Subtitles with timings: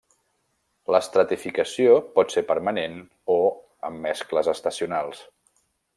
[0.93, 2.97] L'estratificació pot ser permanent,
[3.37, 3.39] o
[3.91, 5.25] amb mescles estacionals.